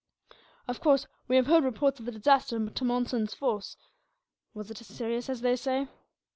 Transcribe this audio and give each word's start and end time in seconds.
"Of 0.67 0.79
course, 0.81 1.05
we 1.27 1.35
have 1.35 1.45
heard 1.45 1.63
reports 1.63 1.99
of 1.99 2.07
the 2.07 2.11
disaster 2.11 2.67
to 2.71 2.83
Monson's 2.83 3.35
force. 3.35 3.77
Was 4.51 4.71
it 4.71 4.81
as 4.81 4.87
serious 4.87 5.29
as 5.29 5.41
they 5.41 5.55
say?" 5.55 5.89